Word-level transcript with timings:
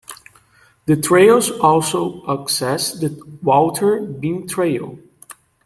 The 0.87 0.95
trails 0.95 1.51
also 1.51 2.23
access 2.27 2.93
the 2.93 3.19
Walter 3.43 3.99
Bean 4.01 4.47
Trail. 4.47 4.97